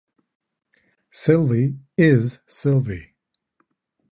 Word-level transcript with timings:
Sylvie 1.11 1.77
"is" 1.95 2.39
Sylvie. 2.47 3.13